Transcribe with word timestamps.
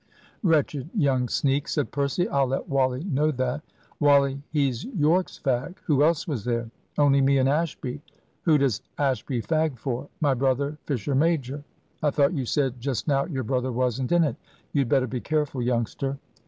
"Wretched 0.41 0.89
young 0.95 1.29
sneak!" 1.29 1.67
said 1.67 1.91
Percy. 1.91 2.27
"I'll 2.27 2.47
let 2.47 2.67
Wally 2.67 3.03
know 3.03 3.29
that." 3.33 3.61
"Wally, 3.99 4.41
he's 4.49 4.83
Yorke's 4.83 5.37
fag. 5.39 5.75
Who 5.85 6.03
else 6.03 6.27
was 6.27 6.43
there?" 6.43 6.71
"Only 6.97 7.21
me 7.21 7.37
and 7.37 7.47
Ashby." 7.47 8.01
"Who 8.41 8.57
does 8.57 8.81
Ashby 8.97 9.43
fag 9.43 9.77
for?" 9.77 10.09
"My 10.19 10.33
brother, 10.33 10.79
Fisher 10.87 11.13
major." 11.13 11.63
"I 12.01 12.09
thought 12.09 12.33
you 12.33 12.45
said 12.47 12.79
just 12.81 13.07
now 13.07 13.25
your 13.25 13.43
brother 13.43 13.71
wasn't 13.71 14.11
in 14.11 14.23
it. 14.23 14.37
You'd 14.73 14.89
better 14.89 15.05
be 15.05 15.21
careful, 15.21 15.61
youngster." 15.61 16.17